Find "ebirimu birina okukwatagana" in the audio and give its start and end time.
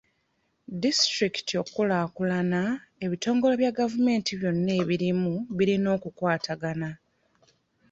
4.81-6.89